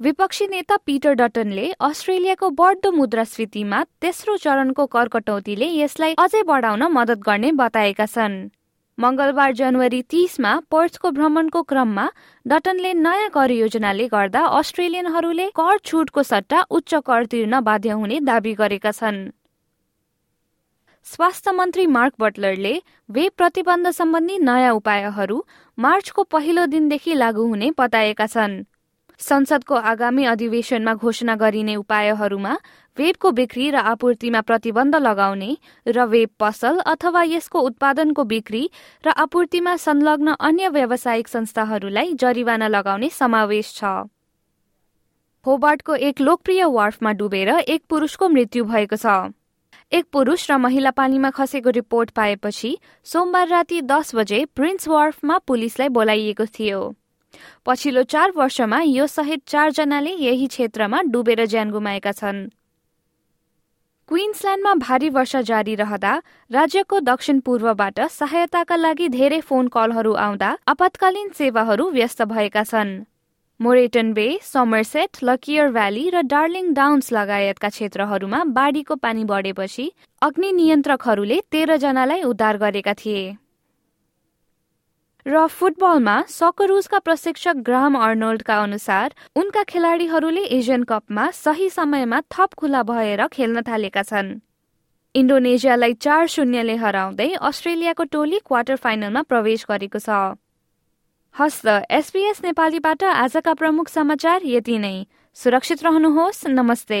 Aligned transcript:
विपक्षी 0.00 0.46
नेता 0.46 0.76
पिटर 0.86 1.12
डटनले 1.14 1.66
अस्ट्रेलियाको 1.80 2.48
बढ्दो 2.50 2.90
मुद्रास्फीतिमा 2.92 3.82
तेस्रो 4.00 4.36
चरणको 4.36 4.86
कर 4.86 5.08
कटौतीले 5.08 5.66
यसलाई 5.66 6.14
अझै 6.18 6.42
बढाउन 6.42 6.82
मद्दत 6.92 7.18
गर्ने 7.26 7.52
बताएका 7.52 8.06
छन्। 8.06 8.34
मंगलबार 8.98 9.52
जनवरी 9.52 10.00
तीसमा 10.10 10.52
पर्चको 10.70 11.10
भ्रमणको 11.10 11.62
क्रममा 11.62 12.08
डटनले 12.46 12.92
नयाँ 12.96 13.30
कर 13.30 13.50
योजनाले 13.50 14.08
गर्दा 14.08 14.44
अस्ट्रेलियनहरूले 14.58 15.48
कर 15.54 15.78
छुटको 15.84 16.22
सट्टा 16.24 16.64
उच्च 16.72 16.94
कर 17.06 17.26
तिर्न 17.28 17.60
बाध्य 17.62 17.90
हुने 17.94 18.20
दावी 18.26 18.54
गरेका 18.56 18.92
छन्। 18.92 19.22
स्वास्थ्य 21.06 21.52
मन्त्री 21.52 21.86
मार्क 21.94 22.14
बटलरले 22.20 22.76
वेब 23.12 23.32
प्रतिबन्ध 23.38 23.90
सम्बन्धी 23.94 24.38
नयाँ 24.42 24.74
उपायहरू 24.74 25.42
मार्चको 25.78 26.22
पहिलो 26.30 26.66
दिनदेखि 26.68 27.14
लागू 27.14 27.46
हुने 27.48 27.72
बताएका 27.78 28.26
छन्। 28.28 28.62
संसदको 29.20 29.74
आगामी 29.74 30.24
अधिवेशनमा 30.24 30.94
घोषणा 30.94 31.34
गरिने 31.36 31.74
उपायहरूमा 31.76 32.56
वेबको 32.96 33.30
बिक्री 33.30 33.70
र 33.70 33.76
आपूर्तिमा 33.90 34.40
प्रतिबन्ध 34.40 34.96
लगाउने 34.96 35.50
र 35.86 36.04
वेब 36.06 36.30
पसल 36.40 36.78
अथवा 36.86 37.22
यसको 37.24 37.60
उत्पादनको 37.60 38.24
बिक्री 38.24 38.62
र 39.04 39.14
आपूर्तिमा 39.16 39.76
संलग्न 39.76 40.34
अन्य 40.40 40.68
व्यावसायिक 40.68 41.28
संस्थाहरूलाई 41.28 42.14
जरिवाना 42.14 42.68
लगाउने 42.68 43.08
समावेश 43.10 43.72
छ। 43.76 43.84
होबार्टको 45.46 45.94
एक 45.94 46.20
लोकप्रिय 46.20 46.64
वार्फमा 46.64 47.12
डुबेर 47.12 47.48
एक 47.68 47.82
पुरुषको 47.88 48.28
मृत्यु 48.28 48.64
भएको 48.64 48.96
छ। 48.96 49.32
एक 49.92 50.04
पुरुष 50.12 50.50
र 50.50 50.56
महिला 50.58 50.90
पानीमा 50.90 51.30
खसेको 51.30 51.70
रिपोर्ट 51.70 52.10
पाएपछि 52.10 52.76
सोमबार 53.06 53.48
राति 53.48 53.80
दस 53.82 54.14
बजे 54.14 54.44
प्रिन्स 54.56 54.88
वार्फमा 54.88 55.38
पुलिसलाई 55.38 55.88
बोलाइएको 55.88 56.46
थियो। 56.58 56.80
पछिल्लो 57.66 58.02
चार 58.02 58.32
वर्षमा 58.36 58.80
यो 58.82 59.06
सहित 59.06 59.42
चारजनाले 59.46 60.12
यही 60.20 60.46
क्षेत्रमा 60.46 61.00
डुबेर 61.12 61.44
ज्यान 61.46 61.70
गुमाएका 61.70 62.12
छन्। 62.12 62.46
क्विन्सल्याण्डमा 64.08 64.74
भारी 64.74 65.08
वर्षा 65.08 65.40
जारी 65.40 65.74
रहँदा 65.74 66.12
राज्यको 66.50 67.00
दक्षिण 67.00 67.38
पूर्वबाट 67.40 68.00
सहायताका 68.10 68.76
लागि 68.76 69.08
धेरै 69.08 69.40
फोन 69.40 69.68
कलहरू 69.68 70.12
आउँदा 70.12 70.56
आपतकालीन 70.68 71.28
सेवाहरू 71.34 71.90
व्यस्त 71.90 72.22
भएका 72.22 72.62
छन्। 72.64 72.92
Moreton 73.60 74.12
Bay 74.12 74.26
Somerset 74.42 75.24
Lockyer 75.24 75.70
Valley 75.70 76.08
र 76.10 76.20
डार्लिङ 76.26 76.72
डाउन्स 76.74 77.12
लगायतका 77.12 77.68
क्षेत्रहरूमा 77.68 78.42
बाढीको 78.52 78.94
पानी 78.96 79.24
बढेपछि 79.24 79.90
अग्नि 80.22 80.52
नियन्त्रकहरूले 80.52 81.40
तेह्रजनालाई 81.52 82.22
उद्धार 82.22 82.56
गरेका 82.56 82.94
थिए। 82.94 83.24
र 85.26 85.46
फुटबलमा 85.46 86.14
सकरुजका 86.28 86.98
प्रशिक्षक 86.98 87.56
ग्राहम 87.56 87.96
अर्नोल्डका 87.98 88.56
अनुसार 88.62 89.14
उनका 89.36 89.62
खेलाडीहरूले 89.62 90.42
एसियन 90.56 90.82
कपमा 90.82 91.30
सही 91.30 91.68
समयमा 91.70 92.20
थप 92.30 92.54
खुला 92.54 92.82
भएर 92.82 93.26
खेल्न 93.26 93.62
थालेका 93.62 94.02
छन्। 94.02 94.28
इन्डोनेसियालाई 95.14 95.92
चार 95.94 96.26
शून्यले 96.26 96.76
हराउँदै 96.76 97.30
अस्ट्रेलियाको 97.40 98.04
टोली 98.04 98.38
क्वार्टर 98.44 98.76
फाइनलमा 98.76 99.22
प्रवेश 99.22 99.64
गरेको 99.68 99.98
छ। 99.98 100.36
हस्त 101.34 101.66
एसपीएस 101.90 102.44
नेपालीबाट 102.44 103.04
आजका 103.04 103.54
प्रमुख 103.54 103.88
समाचार 103.88 104.40
यति 104.44 104.78
नै। 104.78 104.96
सुरक्षित 105.36 105.82
रहनुहोस्। 105.84 106.46
नमस्ते। 106.46 107.00